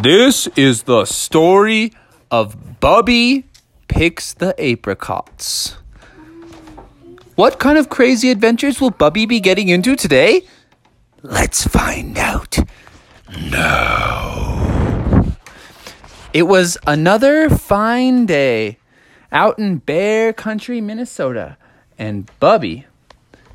This 0.00 0.46
is 0.54 0.84
the 0.84 1.06
story 1.06 1.92
of 2.30 2.78
Bubby 2.78 3.46
Picks 3.88 4.32
the 4.32 4.54
Apricots. 4.56 5.76
What 7.34 7.58
kind 7.58 7.76
of 7.76 7.88
crazy 7.88 8.30
adventures 8.30 8.80
will 8.80 8.90
Bubby 8.90 9.26
be 9.26 9.40
getting 9.40 9.68
into 9.68 9.96
today? 9.96 10.46
Let's 11.22 11.66
find 11.66 12.16
out. 12.16 12.58
No. 13.50 15.34
It 16.32 16.44
was 16.44 16.78
another 16.86 17.50
fine 17.50 18.24
day 18.24 18.78
out 19.32 19.58
in 19.58 19.78
Bear 19.78 20.32
Country, 20.32 20.80
Minnesota, 20.80 21.56
and 21.98 22.30
Bubby 22.38 22.86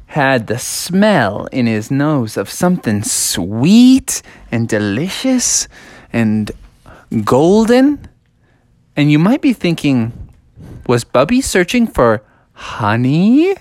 had 0.08 0.48
the 0.48 0.60
smell 0.60 1.46
in 1.54 1.68
his 1.68 1.90
nose 1.90 2.36
of 2.36 2.50
something 2.50 3.02
sweet 3.02 4.22
and 4.52 4.68
delicious 4.68 5.70
and 6.14 6.52
golden. 7.26 8.08
And 8.96 9.12
you 9.12 9.20
might 9.20 9.42
be 9.42 9.54
thinking, 9.54 10.30
was 10.88 11.04
Bubby 11.04 11.42
searching 11.42 11.88
for 11.88 12.24
honey? 12.54 13.56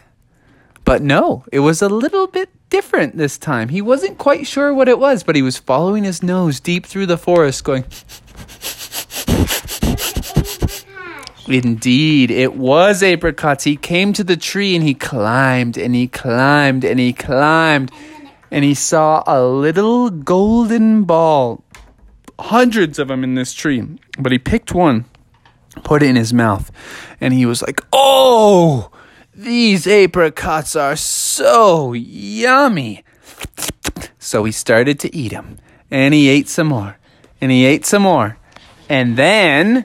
But 0.85 1.03
no, 1.03 1.45
it 1.51 1.61
was 1.61 1.81
a 1.81 1.89
little 1.89 2.27
bit 2.27 2.51
different 2.69 3.17
this 3.17 3.39
time. 3.39 3.71
He 3.71 3.81
wasn't 3.81 4.19
quite 4.19 4.47
sure 4.47 4.73
what 4.75 4.89
it 4.89 4.99
was, 4.99 5.23
but 5.23 5.37
he 5.37 5.43
was 5.43 5.59
following 5.59 6.05
his 6.05 6.23
nose 6.23 6.61
deep 6.61 6.87
through 6.87 7.07
the 7.07 7.19
forest, 7.19 7.65
going, 7.65 7.85
Indeed, 11.48 12.31
it 12.31 12.55
was 12.55 13.03
apricots. 13.03 13.65
He 13.65 13.77
came 13.77 14.12
to 14.12 14.25
the 14.25 14.37
tree 14.37 14.77
and 14.77 14.84
he 14.84 14.95
climbed 14.95 15.77
and 15.77 15.95
he 15.95 16.07
climbed 16.07 16.84
and 16.84 17.01
he 17.01 17.12
climbed 17.12 17.91
and 18.51 18.65
he 18.65 18.75
saw 18.75 19.23
a 19.27 19.43
little 19.43 20.11
golden 20.11 21.05
ball. 21.05 21.62
Hundreds 22.39 22.99
of 22.99 23.09
them 23.09 23.25
in 23.25 23.35
this 23.35 23.53
tree. 23.53 23.83
But 24.19 24.33
he 24.33 24.39
picked 24.39 24.75
one, 24.75 25.05
put 25.85 26.03
it 26.03 26.07
in 26.07 26.17
his 26.17 26.33
mouth, 26.33 26.71
and 27.20 27.33
he 27.34 27.47
was 27.47 27.62
like, 27.62 27.81
Oh, 27.93 28.91
these 29.34 29.87
apricots 29.87 30.77
are 30.77 30.97
so 30.97 31.93
yummy. 31.93 33.05
So 34.19 34.45
he 34.45 34.53
started 34.53 34.98
to 35.01 35.15
eat 35.15 35.33
them 35.33 35.59
and 35.91 36.15
he 36.15 36.29
ate 36.29 36.48
some 36.48 36.69
more 36.69 36.97
and 37.41 37.51
he 37.51 37.65
ate 37.65 37.84
some 37.84 38.03
more. 38.03 38.39
And 38.89 39.17
then 39.17 39.84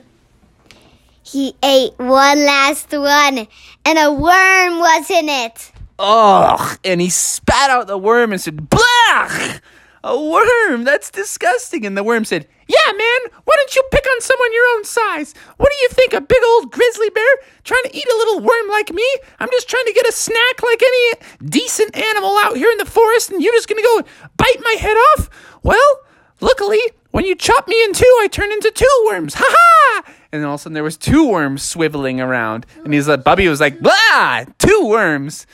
He 1.22 1.54
ate 1.62 1.92
one 1.98 2.46
last 2.46 2.90
one, 2.92 3.46
and 3.84 3.98
a 3.98 4.10
worm 4.12 4.78
was 4.78 5.10
in 5.10 5.28
it. 5.28 5.72
Ugh! 5.98 6.78
And 6.84 7.00
he 7.00 7.10
spat 7.10 7.68
out 7.70 7.86
the 7.86 7.98
worm 7.98 8.32
and 8.32 8.40
said, 8.40 8.70
Blah! 8.70 9.58
A 10.04 10.20
worm! 10.20 10.84
That's 10.84 11.10
disgusting. 11.10 11.84
And 11.84 11.96
the 11.96 12.02
worm 12.04 12.24
said, 12.24 12.46
Yeah, 12.68 12.92
man, 12.92 13.20
why 13.44 13.54
don't 13.56 13.76
you 13.76 13.82
pick 13.90 14.04
on 14.06 14.20
someone 14.20 14.52
your 14.52 14.76
own 14.76 14.84
size? 14.84 15.34
What 15.56 15.70
do 15.70 15.76
you 15.82 15.88
think, 15.90 16.12
a 16.12 16.20
big 16.20 16.38
old 16.46 16.70
grizzly 16.70 17.10
bear 17.10 17.24
trying 17.64 17.82
to 17.84 17.96
eat 17.96 18.06
a 18.06 18.16
little 18.16 18.40
worm 18.40 18.68
like 18.68 18.92
me? 18.92 19.06
I'm 19.40 19.50
just 19.50 19.68
trying 19.68 19.86
to 19.86 19.92
get 19.92 20.06
a 20.06 20.12
snack 20.12 20.62
like 20.62 20.82
any 20.82 21.48
decent 21.50 21.96
animal 21.96 22.36
out 22.44 22.56
here 22.56 22.70
in 22.70 22.78
the 22.78 22.86
forest, 22.86 23.30
and 23.30 23.42
you're 23.42 23.54
just 23.54 23.68
gonna 23.68 23.82
go 23.82 24.02
bite 24.36 24.60
my 24.62 24.76
head 24.78 24.96
off? 24.96 25.30
Well, 25.62 26.00
luckily, 26.40 26.80
when 27.10 27.24
you 27.24 27.34
chop 27.34 27.66
me 27.66 27.82
in 27.84 27.92
two, 27.92 28.18
I 28.20 28.28
turn 28.30 28.52
into 28.52 28.70
two 28.70 29.04
worms. 29.06 29.34
Ha 29.34 29.44
ha! 29.46 30.02
And 30.30 30.42
then 30.42 30.48
all 30.48 30.54
of 30.54 30.60
a 30.60 30.62
sudden 30.62 30.74
there 30.74 30.84
was 30.84 30.96
two 30.96 31.26
worms 31.26 31.62
swiveling 31.62 32.24
around. 32.24 32.66
And 32.84 32.92
he's 32.92 33.08
like 33.08 33.24
Bubby 33.24 33.48
was 33.48 33.60
like, 33.60 33.80
blah, 33.80 34.44
two 34.58 34.86
worms. 34.86 35.46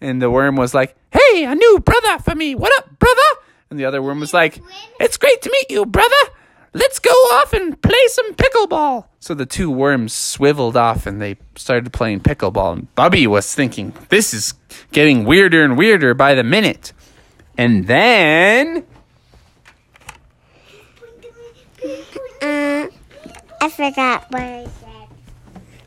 And 0.00 0.20
the 0.20 0.30
worm 0.30 0.56
was 0.56 0.74
like, 0.74 0.96
Hey, 1.12 1.44
a 1.44 1.54
new 1.54 1.78
brother 1.80 2.18
for 2.18 2.34
me. 2.34 2.54
What 2.54 2.72
up, 2.78 2.98
brother? 2.98 3.20
And 3.74 3.80
the 3.80 3.86
other 3.86 4.00
worm 4.00 4.20
was 4.20 4.32
like, 4.32 4.60
It's 5.00 5.16
great 5.16 5.42
to 5.42 5.50
meet 5.50 5.68
you, 5.68 5.84
brother. 5.84 6.14
Let's 6.74 7.00
go 7.00 7.10
off 7.10 7.52
and 7.52 7.80
play 7.82 8.06
some 8.06 8.34
pickleball. 8.34 9.06
So 9.18 9.34
the 9.34 9.46
two 9.46 9.68
worms 9.68 10.12
swiveled 10.12 10.76
off 10.76 11.06
and 11.06 11.20
they 11.20 11.38
started 11.56 11.92
playing 11.92 12.20
pickleball. 12.20 12.72
And 12.72 12.94
Bubby 12.94 13.26
was 13.26 13.52
thinking, 13.52 13.92
This 14.10 14.32
is 14.32 14.54
getting 14.92 15.24
weirder 15.24 15.64
and 15.64 15.76
weirder 15.76 16.14
by 16.14 16.36
the 16.36 16.44
minute. 16.44 16.92
And 17.58 17.88
then 17.88 18.84
Uh, 22.42 22.86
I 23.60 23.70
forgot 23.70 24.26
what 24.30 24.40
I 24.42 24.64
said. 24.66 25.08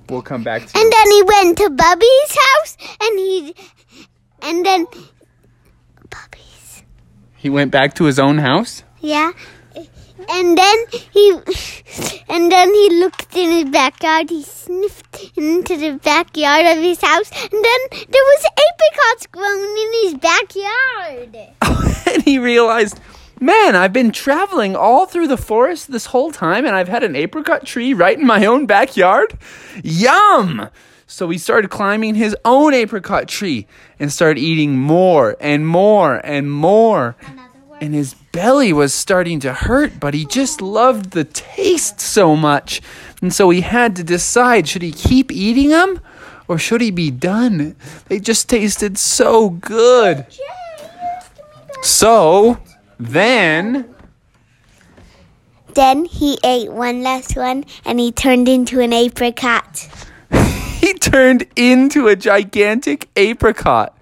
we'll 0.10 0.22
come 0.22 0.44
back 0.44 0.66
to 0.66 0.78
And 0.78 0.92
then 0.92 1.12
he 1.12 1.24
went 1.24 1.58
to 1.60 1.70
Bubby's 1.70 2.38
house, 2.38 2.78
and 3.02 3.20
he, 3.20 3.56
and 4.42 4.66
then 4.66 4.86
Bubby's, 6.10 6.47
He 7.38 7.50
went 7.50 7.72
back 7.72 7.94
to 7.96 8.06
his 8.06 8.20
own 8.20 8.40
house. 8.40 8.84
yeah. 9.00 9.32
And 10.30 10.58
then 10.58 10.78
he, 10.92 11.32
and 12.30 12.52
then 12.52 12.74
he 12.74 12.90
looked 13.00 13.34
in 13.36 13.50
his 13.52 13.66
backyard. 13.66 14.30
He 14.30 14.44
sniffed 14.44 15.38
into 15.38 15.78
the 15.78 16.00
backyard 16.04 16.66
of 16.66 16.84
his 16.84 17.00
house, 17.00 17.32
and 17.32 17.52
then 17.52 17.80
there 17.92 18.26
was 18.32 18.46
apricots 18.66 19.28
growing 19.28 19.78
in 19.84 19.92
his 20.04 20.14
backyard. 20.16 21.38
and 22.14 22.24
he 22.24 22.40
realized, 22.40 23.00
man, 23.40 23.76
I've 23.76 23.94
been 23.94 24.12
traveling 24.12 24.76
all 24.76 25.06
through 25.06 25.28
the 25.28 25.38
forest 25.38 25.92
this 25.92 26.08
whole 26.08 26.32
time 26.32 26.66
and 26.66 26.76
I've 26.76 26.88
had 26.88 27.04
an 27.04 27.16
apricot 27.16 27.66
tree 27.66 27.94
right 27.94 28.18
in 28.18 28.26
my 28.26 28.46
own 28.46 28.66
backyard. 28.66 29.38
Yum! 29.84 30.70
So 31.08 31.30
he 31.30 31.38
started 31.38 31.70
climbing 31.70 32.16
his 32.16 32.36
own 32.44 32.74
apricot 32.74 33.28
tree 33.28 33.66
and 33.98 34.12
started 34.12 34.42
eating 34.42 34.78
more 34.78 35.38
and 35.40 35.66
more 35.66 36.16
and 36.26 36.52
more. 36.52 37.16
And 37.80 37.94
his 37.94 38.14
belly 38.34 38.74
was 38.74 38.94
starting 38.94 39.40
to 39.42 39.54
hurt, 39.54 40.00
but 40.00 40.14
he 40.14 40.26
just 40.26 40.62
loved 40.62 41.12
the 41.12 41.24
taste 41.24 42.02
so 42.02 42.36
much. 42.36 42.82
And 43.22 43.34
so 43.34 43.50
he 43.50 43.62
had 43.62 43.96
to 43.96 44.04
decide 44.04 44.68
should 44.68 44.82
he 44.82 44.92
keep 44.92 45.32
eating 45.32 45.70
them 45.70 46.02
or 46.48 46.58
should 46.58 46.82
he 46.82 46.92
be 46.92 47.12
done? 47.12 47.76
They 48.10 48.20
just 48.20 48.50
tasted 48.50 48.98
so 48.98 49.50
good. 49.50 50.26
So 51.84 52.58
then 53.00 53.94
Then 55.74 56.06
he 56.06 56.40
ate 56.44 56.72
one 56.72 57.04
last 57.04 57.36
one, 57.38 57.66
and 57.86 58.00
he 58.00 58.12
turned 58.12 58.48
into 58.50 58.80
an 58.80 58.94
apricot. 58.94 59.88
he 60.80 60.94
turned 60.94 61.46
into 61.56 62.08
a 62.08 62.16
gigantic 62.16 63.10
apricot. 63.16 63.96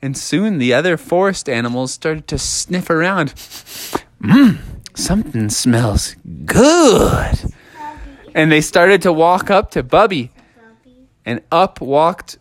And 0.00 0.16
soon 0.16 0.58
the 0.58 0.72
other 0.72 0.96
forest 0.96 1.48
animals 1.48 1.92
started 1.92 2.28
to 2.28 2.38
sniff 2.38 2.88
around. 2.88 3.34
Mmm, 4.22 4.58
something 4.94 5.50
smells 5.50 6.14
good. 6.44 7.52
And 8.34 8.52
they 8.52 8.60
started 8.60 9.02
to 9.02 9.12
walk 9.12 9.50
up 9.50 9.72
to 9.72 9.82
Bubby. 9.82 10.30
And 11.24 11.42
up 11.50 11.80
walked 11.80 12.38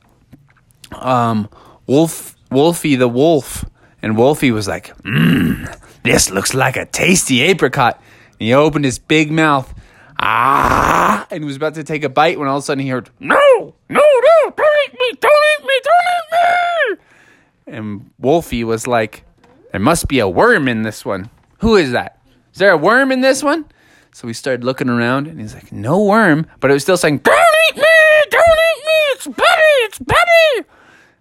um, 0.93 1.49
Wolf, 1.87 2.35
Wolfie 2.51 2.95
the 2.95 3.07
wolf. 3.07 3.65
And 4.03 4.15
Wolfie 4.15 4.51
was 4.51 4.67
like, 4.67 4.95
Mmm, 4.99 5.67
this 6.07 6.29
looks 6.29 6.53
like 6.53 6.77
a 6.77 6.85
tasty 6.85 7.41
apricot. 7.41 8.01
And 8.39 8.47
he 8.47 8.53
opened 8.53 8.85
his 8.85 8.99
big 8.99 9.31
mouth. 9.31 9.73
Ah! 10.19 11.27
And 11.29 11.43
he 11.43 11.45
was 11.45 11.55
about 11.55 11.75
to 11.75 11.83
take 11.83 12.03
a 12.03 12.09
bite 12.09 12.39
when 12.39 12.47
all 12.47 12.57
of 12.57 12.63
a 12.63 12.65
sudden 12.65 12.83
he 12.83 12.89
heard, 12.89 13.09
No! 13.19 13.35
No, 13.37 13.75
no! 13.89 14.53
Don't 14.55 14.77
eat 14.85 14.93
me! 14.99 15.11
Don't 15.19 15.43
eat 15.59 15.65
me! 15.65 15.81
Don't 15.83 16.05
eat 16.15 16.99
me! 16.99 17.75
And 17.77 18.09
Wolfie 18.19 18.63
was 18.63 18.87
like, 18.87 19.23
There 19.71 19.79
must 19.79 20.07
be 20.07 20.19
a 20.19 20.27
worm 20.27 20.67
in 20.67 20.81
this 20.81 21.05
one. 21.05 21.29
Who 21.59 21.75
is 21.75 21.91
that? 21.91 22.19
Is 22.53 22.59
there 22.59 22.71
a 22.71 22.77
worm 22.77 23.11
in 23.11 23.21
this 23.21 23.43
one? 23.43 23.65
So 24.13 24.27
he 24.27 24.33
started 24.33 24.63
looking 24.63 24.89
around 24.89 25.27
and 25.27 25.39
he's 25.39 25.53
like, 25.53 25.71
No 25.71 26.03
worm. 26.03 26.47
But 26.59 26.71
it 26.71 26.73
was 26.73 26.83
still 26.83 26.97
saying, 26.97 27.19
Don't 27.19 27.37
eat 27.69 27.77
me! 27.77 27.83
Don't 28.31 28.41
eat 28.41 28.83
me! 28.85 28.93
It's 29.13 29.27
Bubby! 29.27 29.75
It's 29.83 29.99
Bubby! 29.99 30.69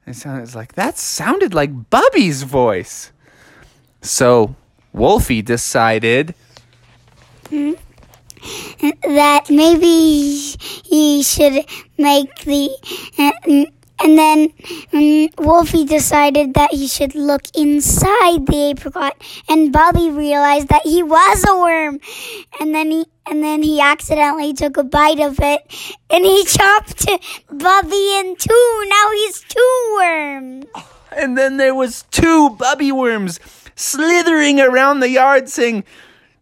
And 0.06 0.14
it 0.14 0.18
sounded 0.18 0.54
like 0.54 0.74
that 0.74 0.96
sounded 0.96 1.52
like 1.52 1.90
Bubby's 1.90 2.44
voice. 2.44 3.12
So 4.00 4.54
Wolfie 4.96 5.42
decided 5.42 6.34
that 7.50 9.44
maybe 9.50 10.56
he 10.84 11.22
should 11.22 11.66
make 11.98 12.34
the 12.44 12.70
uh, 13.18 13.30
and 13.98 14.18
then 14.18 14.52
um, 14.92 15.28
Wolfie 15.38 15.84
decided 15.84 16.54
that 16.54 16.70
he 16.70 16.88
should 16.88 17.14
look 17.14 17.42
inside 17.54 18.46
the 18.46 18.70
apricot 18.70 19.16
and 19.48 19.72
Bobby 19.72 20.10
realized 20.10 20.68
that 20.68 20.82
he 20.84 21.02
was 21.02 21.44
a 21.48 21.56
worm. 21.56 22.00
And 22.60 22.74
then 22.74 22.90
he 22.90 23.06
and 23.26 23.42
then 23.42 23.62
he 23.62 23.80
accidentally 23.80 24.52
took 24.52 24.76
a 24.76 24.84
bite 24.84 25.20
of 25.20 25.38
it 25.40 25.60
and 26.10 26.24
he 26.24 26.44
chopped 26.46 27.06
Bobby 27.50 28.18
in 28.18 28.36
two. 28.36 28.84
Now 28.88 29.10
he's 29.12 29.42
two 29.42 29.92
worms. 29.94 30.66
And 31.12 31.36
then 31.36 31.56
there 31.56 31.74
was 31.74 32.04
two 32.10 32.50
bubby 32.50 32.92
worms 32.92 33.40
slithering 33.76 34.58
around 34.60 35.00
the 35.00 35.08
yard 35.10 35.48
saying, 35.48 35.84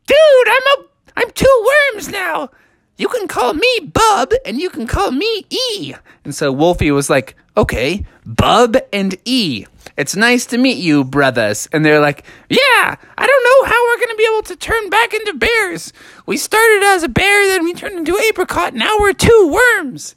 Dude, 0.06 0.48
I'm 0.48 0.62
a 0.78 0.84
I'm 1.16 1.31
two 1.32 1.69
worms 1.92 2.08
now. 2.08 2.50
You 2.96 3.08
can 3.08 3.28
call 3.28 3.54
me 3.54 3.90
Bub 3.92 4.32
and 4.46 4.58
you 4.58 4.70
can 4.70 4.86
call 4.86 5.10
me 5.10 5.46
E. 5.50 5.94
And 6.25 6.34
so 6.34 6.50
Wolfie 6.52 6.90
was 6.90 7.10
like, 7.10 7.36
Okay, 7.56 8.04
Bub 8.25 8.76
and 8.92 9.16
E. 9.25 9.66
It's 9.96 10.16
nice 10.16 10.46
to 10.46 10.58
meet 10.58 10.78
you, 10.78 11.04
brothers. 11.04 11.69
And 11.72 11.84
they're 11.84 12.00
like, 12.00 12.25
Yeah, 12.48 12.96
I 13.19 13.26
don't 13.26 13.44
know 13.44 13.69
how 13.69 13.84
we're 13.84 13.98
going 13.98 14.10
to 14.10 14.16
be 14.16 14.28
able 14.32 14.42
to 14.44 14.56
turn 14.56 14.90
back 14.90 15.12
into 15.12 15.34
bears. 15.34 15.92
We 16.26 16.36
started 16.36 16.82
as 16.84 17.02
a 17.02 17.08
bear, 17.08 17.46
then 17.48 17.64
we 17.64 17.75
turned 17.75 17.98
into 17.98 18.16
apricot. 18.28 18.75
Now 18.75 18.96
we're 18.98 19.12
two 19.12 19.50
worms. 19.52 20.14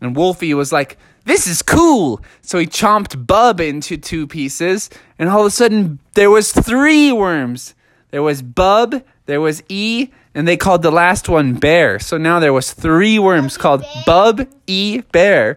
And 0.00 0.16
Wolfie 0.16 0.54
was 0.54 0.72
like, 0.72 0.98
This 1.24 1.46
is 1.46 1.62
cool. 1.62 2.20
So 2.42 2.58
he 2.58 2.66
chomped 2.66 3.26
Bub 3.26 3.60
into 3.60 3.96
two 3.96 4.26
pieces, 4.26 4.90
and 5.18 5.28
all 5.28 5.40
of 5.40 5.46
a 5.46 5.50
sudden 5.50 6.00
there 6.14 6.30
was 6.30 6.52
three 6.52 7.12
worms. 7.12 7.74
There 8.10 8.22
was 8.22 8.42
Bub, 8.42 9.02
there 9.26 9.40
was 9.40 9.62
E, 9.68 10.08
and 10.34 10.46
they 10.46 10.56
called 10.56 10.82
the 10.82 10.90
last 10.90 11.28
one 11.28 11.54
Bear. 11.54 11.98
So 11.98 12.16
now 12.18 12.40
there 12.40 12.52
was 12.52 12.72
three 12.72 13.18
worms 13.18 13.56
called 13.56 13.84
Bub, 14.06 14.46
E, 14.66 15.02
Bear. 15.12 15.56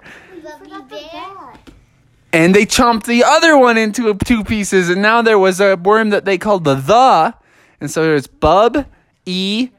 And 2.31 2.55
they 2.55 2.65
chomped 2.65 3.05
the 3.05 3.23
other 3.23 3.57
one 3.57 3.77
into 3.77 4.13
two 4.15 4.43
pieces, 4.43 4.89
and 4.89 5.01
now 5.01 5.21
there 5.21 5.37
was 5.37 5.61
a 5.61 5.75
worm 5.75 6.09
that 6.09 6.25
they 6.25 6.39
called 6.39 6.63
the 6.63 6.73
the, 6.75 7.35
and 7.79 7.91
so 7.91 8.03
there's 8.03 8.25
Bub, 8.25 8.87
E, 9.25 9.69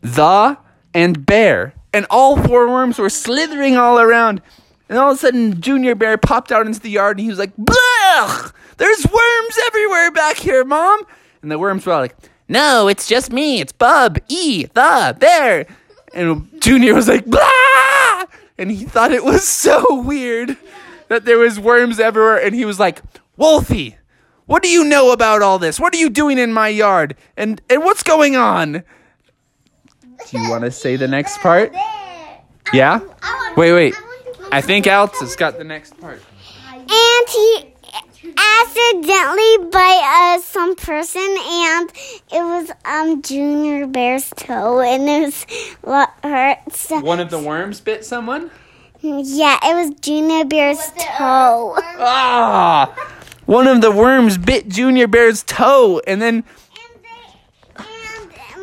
the, 0.00 0.56
and 0.92 1.26
Bear, 1.26 1.74
and 1.92 2.06
all 2.10 2.36
four 2.40 2.68
worms 2.68 2.98
were 2.98 3.10
slithering 3.10 3.76
all 3.76 3.98
around. 3.98 4.42
And 4.88 4.98
all 4.98 5.12
of 5.12 5.16
a 5.16 5.20
sudden, 5.20 5.60
Junior 5.60 5.94
Bear 5.94 6.18
popped 6.18 6.52
out 6.52 6.66
into 6.66 6.80
the 6.80 6.90
yard, 6.90 7.16
and 7.18 7.24
he 7.24 7.30
was 7.30 7.38
like, 7.38 7.56
"Blech! 7.56 8.52
There's 8.76 9.06
worms 9.06 9.58
everywhere 9.66 10.10
back 10.10 10.36
here, 10.36 10.64
Mom!" 10.64 11.00
And 11.42 11.50
the 11.50 11.58
worms 11.58 11.86
were 11.86 11.92
all 11.92 12.00
like, 12.00 12.16
"No, 12.48 12.88
it's 12.88 13.06
just 13.06 13.32
me. 13.32 13.60
It's 13.60 13.72
Bub, 13.72 14.18
E, 14.28 14.66
the 14.74 15.16
Bear." 15.18 15.66
And 16.12 16.48
Junior 16.60 16.94
was 16.94 17.08
like, 17.08 17.24
"Blah!" 17.24 18.24
And 18.58 18.70
he 18.70 18.84
thought 18.84 19.10
it 19.12 19.24
was 19.24 19.46
so 19.48 20.02
weird 20.02 20.56
that 21.08 21.24
there 21.24 21.38
was 21.38 21.58
worms 21.60 22.00
everywhere 22.00 22.44
and 22.44 22.54
he 22.54 22.64
was 22.64 22.80
like 22.80 23.02
wolfie 23.36 23.96
what 24.46 24.62
do 24.62 24.68
you 24.68 24.84
know 24.84 25.12
about 25.12 25.42
all 25.42 25.58
this 25.58 25.78
what 25.78 25.94
are 25.94 25.98
you 25.98 26.10
doing 26.10 26.38
in 26.38 26.52
my 26.52 26.68
yard 26.68 27.16
and 27.36 27.60
and 27.70 27.82
what's 27.82 28.02
going 28.02 28.36
on 28.36 28.82
do 30.30 30.38
you 30.38 30.50
want 30.50 30.64
to 30.64 30.70
say 30.70 30.96
the 30.96 31.08
next 31.08 31.38
part 31.38 31.72
yeah 32.72 33.00
wait 33.56 33.72
wait 33.72 33.94
i 34.54 34.60
think 34.60 34.86
alex 34.86 35.20
has 35.20 35.36
got 35.36 35.58
the 35.58 35.64
next 35.64 35.98
part 36.00 36.20
And 36.76 37.28
he 37.28 37.74
accidentally 38.60 39.68
bit 39.70 40.00
uh, 40.02 40.40
some 40.40 40.74
person, 40.76 41.22
and 41.22 41.90
it 42.32 42.42
was 42.42 42.70
um 42.84 43.22
Junior 43.22 43.86
Bear's 43.86 44.30
toe, 44.36 44.80
and 44.80 45.08
it 45.08 45.20
was 45.26 45.44
what 45.82 46.10
hurts. 46.22 46.90
one 46.90 47.20
of 47.20 47.30
the 47.30 47.38
worms 47.38 47.80
bit 47.80 48.04
someone 48.04 48.50
Yeah, 49.00 49.58
it 49.62 49.74
was 49.74 49.90
Junior 50.00 50.44
Bear's 50.44 50.84
toe. 50.98 51.76
ah 51.98 52.92
one 53.46 53.66
of 53.68 53.80
the 53.82 53.90
worms 53.92 54.38
bit 54.38 54.68
junior 54.68 55.06
bear's 55.06 55.42
toe 55.42 56.00
and 56.06 56.20
then 56.22 56.44
And 57.76 57.84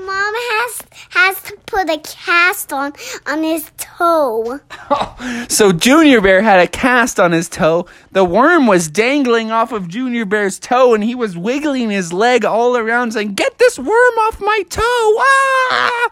mom 0.05 0.33
has 0.51 0.81
has 1.11 1.41
to 1.43 1.57
put 1.65 1.89
a 1.89 1.97
cast 1.99 2.73
on 2.73 2.93
on 3.25 3.43
his 3.43 3.71
toe. 3.77 4.59
so 5.49 5.71
Junior 5.71 6.21
Bear 6.21 6.41
had 6.41 6.59
a 6.59 6.67
cast 6.67 7.19
on 7.19 7.31
his 7.31 7.47
toe. 7.47 7.85
The 8.11 8.25
worm 8.25 8.67
was 8.67 8.87
dangling 8.87 9.51
off 9.51 9.71
of 9.71 9.87
Junior 9.87 10.25
Bear's 10.25 10.59
toe 10.59 10.93
and 10.93 11.03
he 11.03 11.15
was 11.15 11.37
wiggling 11.37 11.89
his 11.89 12.11
leg 12.11 12.45
all 12.45 12.75
around 12.77 13.11
saying, 13.11 13.33
Get 13.35 13.57
this 13.57 13.77
worm 13.77 13.89
off 13.89 14.39
my 14.41 14.63
toe! 14.69 14.81
Ah! 14.83 16.09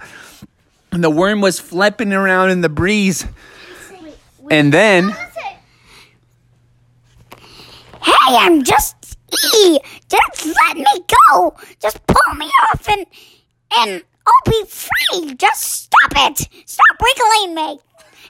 And 0.92 1.04
the 1.04 1.10
worm 1.10 1.42
was 1.42 1.60
flapping 1.60 2.14
around 2.14 2.50
in 2.50 2.62
the 2.62 2.70
breeze. 2.70 3.26
And 4.50 4.74
then, 4.74 5.16
Hey, 8.02 8.36
I'm 8.36 8.64
just 8.64 9.18
E. 9.56 9.80
Just 10.10 10.46
let 10.46 10.78
me 10.78 11.06
go. 11.30 11.56
Just 11.80 12.06
pull 12.08 12.36
me 12.36 12.50
off 12.64 12.88
and 12.90 13.06
and 13.78 14.04
I'll 14.30 14.52
be 14.52 14.64
free. 14.70 15.34
Just 15.36 15.62
stop 15.62 16.12
it. 16.16 16.48
Stop 16.66 16.96
wiggling 17.02 17.56
me. 17.56 17.80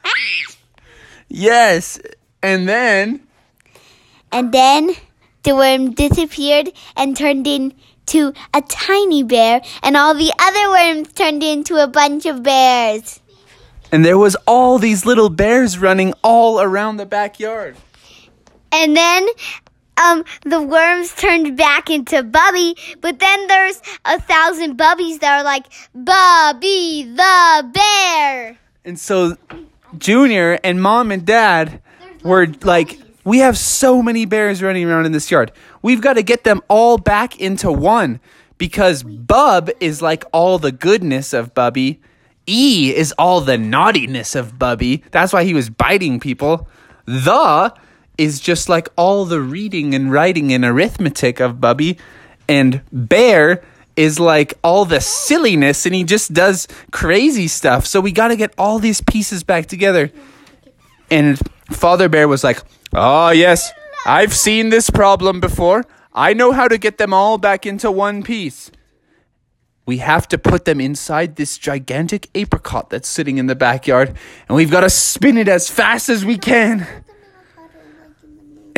Ah. 0.06 0.56
yes, 1.28 2.00
and 2.42 2.68
then, 2.69 3.22
And 4.31 4.51
then 4.51 4.92
the 5.44 5.56
worm 5.56 5.92
disappeared 5.92 6.72
and 6.96 7.18
turned 7.18 7.48
into 7.48 8.34
a 8.54 8.62
tiny 8.62 9.24
bear, 9.24 9.62
and 9.84 9.98
all 9.98 10.13
the 10.13 10.31
other 10.40 10.69
worms 10.69 11.12
turned 11.13 11.44
into 11.44 11.75
a 11.75 11.88
bunch 11.88 12.25
of 12.25 12.44
bears. 12.44 13.19
and 13.92 14.06
there 14.06 14.18
was 14.18 14.36
all 14.48 14.78
these 14.80 15.06
little 15.06 15.30
bears 15.30 15.78
running 15.80 16.13
all 16.24 16.62
around 16.62 16.98
the 16.98 17.06
backyard. 17.06 17.75
And 18.72 18.96
then 18.96 19.28
um 20.00 20.24
the 20.44 20.62
worms 20.62 21.13
turned 21.16 21.57
back 21.57 21.90
into 21.90 22.24
Bubby, 22.24 22.75
but 23.01 23.19
then 23.19 23.48
there's 23.48 23.81
a 24.06 24.19
thousand 24.19 24.78
Bubbies 24.78 25.19
that 25.19 25.40
are 25.40 25.44
like 25.44 25.66
Bubby 25.94 27.04
the 27.04 27.72
bear. 27.74 28.57
And 28.86 29.00
so 29.00 29.36
Junior 29.98 30.60
and 30.63 30.81
mom 30.81 31.12
and 31.12 31.25
dad 31.25 31.81
were 32.24 32.48
like, 32.62 33.00
we 33.24 33.40
have 33.40 33.57
so 33.57 34.01
many 34.01 34.25
bears 34.25 34.62
running 34.62 34.88
around 34.88 35.06
in 35.06 35.12
this 35.12 35.31
yard. 35.31 35.51
We've 35.81 36.01
got 36.01 36.13
to 36.13 36.24
get 36.24 36.44
them 36.44 36.62
all 36.68 36.98
back 36.98 37.40
into 37.40 37.72
one 37.72 38.19
because 38.57 39.04
Bub 39.04 39.69
is 39.80 40.01
like 40.01 40.24
all 40.31 40.60
the 40.60 40.72
goodness 40.72 41.34
of 41.34 41.54
Bubby. 41.54 42.01
E 42.48 42.94
is 42.96 43.13
all 43.18 43.42
the 43.42 43.57
naughtiness 43.57 44.36
of 44.36 44.57
Bubby. 44.57 45.04
That's 45.12 45.31
why 45.31 45.44
he 45.44 45.54
was 45.54 45.69
biting 45.69 46.19
people. 46.19 46.68
The 47.06 47.74
is 48.19 48.42
just 48.42 48.68
like 48.68 48.89
all 48.98 49.24
the 49.24 49.39
reading 49.39 49.95
and 49.95 50.12
writing 50.12 50.51
and 50.51 50.66
arithmetic 50.66 51.39
of 51.39 51.62
Bubby. 51.62 51.98
And 52.50 52.81
Bear 52.92 53.63
is 53.95 54.19
like 54.19 54.56
all 54.62 54.83
the 54.83 55.00
silliness 55.00 55.86
and 55.86 55.95
he 55.95 56.04
just 56.04 56.33
does 56.33 56.68
crazy 56.92 57.48
stuff. 57.48 57.86
So 57.86 58.01
we 58.01 58.12
got 58.12 58.27
to 58.27 58.36
get 58.36 58.54
all 58.57 58.77
these 58.77 59.00
pieces 59.00 59.44
back 59.44 59.68
together. 59.68 60.12
And 61.10 61.39
Father 61.71 62.10
Bear 62.10 62.27
was 62.27 62.44
like, 62.44 62.62
Oh, 62.92 63.30
yes, 63.30 63.71
I've 64.06 64.33
seen 64.33 64.69
this 64.69 64.89
problem 64.89 65.39
before. 65.39 65.86
I 66.13 66.33
know 66.33 66.51
how 66.51 66.68
to 66.68 66.77
get 66.77 66.98
them 66.98 67.13
all 67.13 67.38
back 67.38 67.65
into 67.65 67.89
one 67.89 68.24
piece. 68.24 68.69
We 69.86 70.00
have 70.00 70.27
to 70.30 70.38
put 70.38 70.65
them 70.65 70.81
inside 70.81 71.36
this 71.36 71.57
gigantic 71.57 72.30
apricot 72.36 72.89
that's 72.89 73.07
sitting 73.07 73.38
in 73.38 73.48
the 73.48 73.56
backyard, 73.56 74.15
and 74.48 74.56
we've 74.56 74.69
got 74.69 74.81
to 74.81 74.89
spin 74.89 75.38
it 75.38 75.48
as 75.48 75.69
fast 75.69 76.10
as 76.10 76.24
we 76.24 76.38
can. 76.38 76.86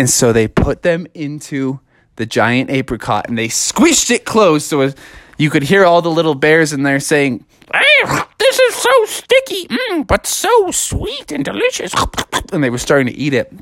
And 0.02 0.10
so 0.10 0.34
they 0.34 0.48
put 0.48 0.82
them 0.82 1.06
into 1.14 1.80
the 2.16 2.26
giant 2.26 2.72
apricot 2.72 3.30
and 3.30 3.38
they 3.38 3.50
squished 3.50 4.10
it 4.10 4.26
closed 4.26 4.66
so 4.66 4.92
you 5.38 5.52
could 5.52 5.62
hear 5.62 5.86
all 5.86 6.02
the 6.02 6.10
little 6.10 6.34
bears 6.34 6.74
in 6.74 6.82
there 6.82 7.00
saying, 7.00 7.46
"Eh, 7.72 8.24
This 8.40 8.58
is 8.58 8.74
so 8.74 9.06
sticky, 9.06 9.68
mm, 9.68 10.08
but 10.08 10.26
so 10.26 10.72
sweet 10.72 11.32
and 11.32 11.46
delicious. 11.46 11.94
And 12.52 12.64
they 12.64 12.72
were 12.72 12.80
starting 12.80 13.14
to 13.14 13.14
eat 13.14 13.36
it. 13.36 13.54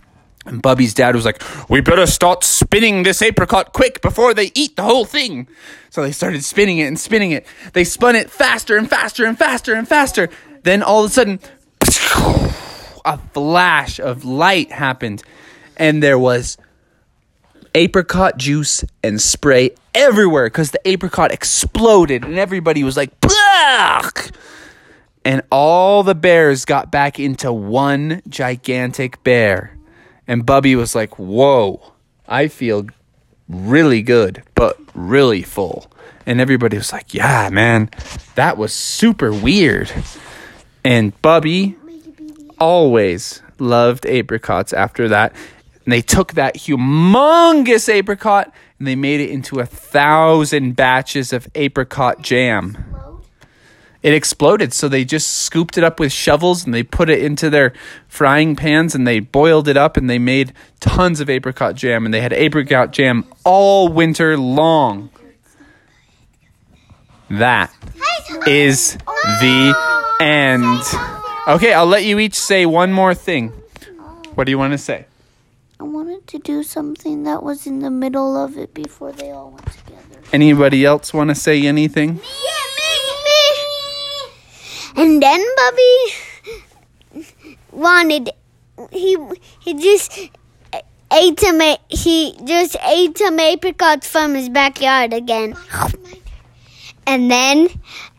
And 0.46 0.62
Bubby's 0.62 0.94
dad 0.94 1.14
was 1.14 1.26
like, 1.26 1.44
We 1.68 1.82
better 1.82 2.08
start 2.08 2.46
spinning 2.46 3.04
this 3.04 3.22
apricot 3.22 3.74
quick 3.74 4.00
before 4.00 4.34
they 4.34 4.54
eat 4.56 4.78
the 4.78 4.84
whole 4.84 5.04
thing. 5.04 5.46
So 5.90 6.04
they 6.04 6.14
started 6.14 6.46
spinning 6.46 6.78
it 6.78 6.86
and 6.86 6.98
spinning 6.98 7.32
it. 7.32 7.46
They 7.74 7.84
spun 7.84 8.16
it 8.16 8.32
faster 8.32 8.78
and 8.78 8.90
faster 8.90 9.26
and 9.26 9.38
faster 9.38 9.74
and 9.74 9.86
faster. 9.86 10.30
Then 10.64 10.84
all 10.84 11.04
of 11.04 11.12
a 11.12 11.14
sudden, 11.14 11.40
a 13.04 13.18
flash 13.34 14.00
of 14.00 14.24
light 14.24 14.72
happened. 14.72 15.22
And 15.80 16.04
there 16.04 16.20
was 16.20 16.58
apricot 17.74 18.38
juice 18.38 18.84
and 19.02 19.22
spray 19.22 19.72
everywhere 19.96 20.48
because 20.48 20.72
the 20.72 20.88
apricot 20.88 21.32
exploded 21.32 22.24
and 22.24 22.38
everybody 22.38 22.84
was 22.84 22.98
like, 22.98 23.20
Blech! 23.22 24.36
And 25.26 25.42
all 25.52 26.04
the 26.04 26.16
bears 26.16 26.66
got 26.66 26.92
back 26.92 27.20
into 27.20 27.52
one 27.52 28.22
gigantic 28.28 29.24
bear. 29.24 29.78
And 30.28 30.46
Bubby 30.46 30.76
was 30.76 30.96
like, 30.96 31.18
Whoa, 31.18 31.94
I 32.28 32.48
feel 32.48 32.88
really 33.48 34.02
good, 34.02 34.44
but 34.56 34.78
really 34.94 35.44
full. 35.44 35.92
And 36.26 36.40
everybody 36.40 36.78
was 36.78 36.92
like, 36.92 37.14
Yeah, 37.14 37.50
man, 37.50 37.90
that 38.36 38.58
was 38.58 38.74
super 38.74 39.32
weird. 39.32 39.92
And 40.84 41.20
Bubby 41.22 41.76
always 42.60 43.42
loved 43.60 44.06
apricots 44.06 44.74
after 44.74 45.10
that. 45.10 45.34
And 45.90 45.94
they 45.94 46.04
took 46.04 46.34
that 46.34 46.54
humongous 46.54 47.90
apricot 47.90 48.54
and 48.78 48.88
they 48.88 48.96
made 48.96 49.22
it 49.22 49.32
into 49.32 49.60
a 49.60 49.66
thousand 49.66 50.76
batches 50.76 51.34
of 51.34 51.48
apricot 51.56 52.22
jam. 52.22 52.78
It 54.04 54.14
exploded, 54.14 54.72
so 54.72 54.88
they 54.88 55.04
just 55.04 55.32
scooped 55.32 55.80
it 55.80 55.84
up 55.84 56.00
with 56.00 56.12
shovels 56.12 56.64
and 56.64 56.76
they 56.76 56.84
put 56.84 57.10
it 57.10 57.24
into 57.24 57.50
their 57.50 57.74
frying 58.08 58.56
pans 58.56 58.94
and 58.94 59.08
they 59.08 59.20
boiled 59.20 59.68
it 59.68 59.78
up 59.78 59.98
and 59.98 60.08
they 60.08 60.20
made 60.20 60.54
tons 60.80 61.22
of 61.22 61.28
apricot 61.28 61.74
jam 61.74 62.06
and 62.06 62.14
they 62.14 62.22
had 62.22 62.34
apricot 62.34 62.92
jam 62.92 63.26
all 63.44 63.90
winter 63.90 64.38
long. 64.38 65.10
That 67.32 67.74
is 68.46 68.96
the 69.42 69.76
end. 70.20 70.84
Okay, 71.48 71.74
I'll 71.74 71.88
let 71.88 72.04
you 72.04 72.20
each 72.20 72.36
say 72.36 72.68
one 72.68 72.94
more 72.94 73.16
thing. 73.16 73.50
What 74.36 74.44
do 74.44 74.52
you 74.52 74.60
want 74.60 74.74
to 74.74 74.78
say? 74.78 75.08
I 75.82 75.86
wanted 75.86 76.28
to 76.28 76.40
do 76.40 76.62
something 76.62 77.24
that 77.24 77.42
was 77.42 77.66
in 77.66 77.80
the 77.80 77.90
middle 77.90 78.36
of 78.36 78.58
it 78.58 78.74
before 78.74 79.14
they 79.14 79.32
all 79.32 79.52
went 79.52 79.66
together. 79.66 80.20
Anybody 80.34 80.84
else 80.84 81.14
want 81.14 81.30
to 81.30 81.36
say 81.36 81.66
anything? 81.66 82.16
Yeah, 82.18 82.66
me, 82.78 82.90
me. 83.26 85.04
And 85.04 85.24
then 85.24 85.42
Bubby 85.56 87.24
wanted 87.72 88.32
he 88.92 89.18
he 89.60 89.74
just 89.76 90.20
ate 91.14 91.40
some 91.40 91.62
he 91.88 92.36
just 92.44 92.76
ate 92.84 93.18
some 93.18 93.40
apricots 93.40 94.06
from 94.06 94.36
his 94.36 94.50
backyard 94.50 95.14
again. 95.14 95.56
And 97.08 97.32
then 97.32 97.70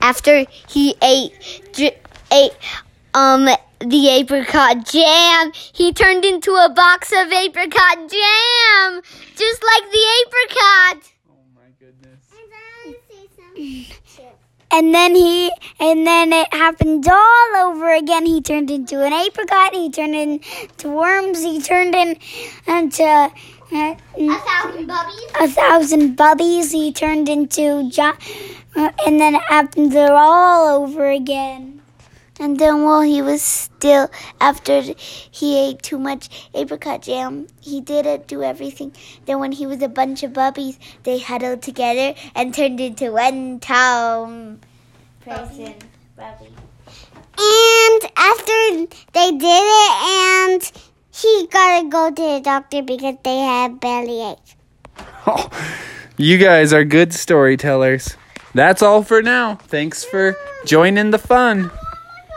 after 0.01 0.47
he 0.67 0.95
ate 1.03 1.35
ate 2.33 2.53
um 3.13 3.51
the 3.81 4.09
apricot 4.09 4.85
jam, 4.87 5.53
he 5.55 5.93
turned 5.93 6.25
into 6.25 6.53
a 6.53 6.69
box 6.69 7.13
of 7.13 7.33
apricot 7.33 7.97
jam, 8.09 9.03
just 9.37 9.63
like 9.65 9.91
the 9.91 10.05
apricot. 10.27 11.13
Oh 11.31 11.43
my 11.55 11.71
goodness. 11.79 12.21
And 14.73 14.95
then 14.95 15.17
he, 15.17 15.51
and 15.81 16.07
then 16.07 16.33
it 16.33 16.53
happened 16.55 17.07
all 17.11 17.57
over 17.57 17.93
again. 17.93 18.25
He 18.25 18.41
turned 18.41 18.71
into 18.71 19.03
an 19.05 19.13
apricot. 19.13 19.75
He 19.75 19.91
turned 19.91 20.15
into 20.15 20.89
worms. 20.89 21.43
He 21.43 21.61
turned 21.61 21.95
in, 21.95 22.17
into 22.69 23.03
uh, 23.03 23.31
A 23.73 23.97
thousand 24.29 24.89
bubbies. 24.89 25.45
a 25.45 25.49
thousand 25.49 26.17
bubbies. 26.17 26.71
He 26.73 26.93
turned 26.93 27.29
into, 27.29 27.91
jo- 27.91 28.13
uh, 28.77 28.91
and 29.05 29.19
then 29.19 29.35
it 29.35 29.43
happened 29.43 29.97
all 29.97 30.83
over 30.83 31.11
again. 31.11 31.80
And 32.41 32.59
then 32.59 32.85
while 32.85 33.03
he 33.03 33.21
was 33.21 33.43
still, 33.43 34.11
after 34.41 34.81
he 34.81 35.59
ate 35.59 35.83
too 35.83 35.99
much 35.99 36.49
apricot 36.55 37.03
jam, 37.03 37.49
he 37.61 37.83
didn't 37.83 38.29
do 38.29 38.43
everything. 38.43 38.93
Then 39.27 39.41
when 39.41 39.53
he 39.53 39.67
was 39.67 39.83
a 39.83 39.89
bunch 39.89 40.23
of 40.23 40.33
bubbies, 40.33 40.79
they 41.03 41.19
huddled 41.19 41.61
together 41.61 42.19
and 42.35 42.55
turned 42.55 42.81
into 42.81 43.13
one 43.13 43.61
tall 43.61 44.57
person. 45.21 45.75
Bubby. 46.17 46.49
And 47.39 48.11
after 48.17 48.87
they 49.13 49.31
did 49.33 49.45
it, 49.45 49.93
and 50.03 50.73
he 51.13 51.47
got 51.51 51.83
to 51.83 51.89
go 51.91 52.11
to 52.11 52.23
the 52.23 52.41
doctor 52.43 52.83
because 52.83 53.17
they 53.23 53.39
had 53.39 53.81
belly 53.81 54.31
ache. 54.31 54.57
Oh, 55.27 55.51
you 56.17 56.39
guys 56.39 56.73
are 56.73 56.85
good 56.85 57.13
storytellers. 57.13 58.17
That's 58.55 58.83
all 58.83 59.03
for 59.03 59.21
now. 59.21 59.57
Thanks 59.57 60.05
for 60.05 60.37
joining 60.65 61.11
the 61.11 61.19
fun. 61.19 61.71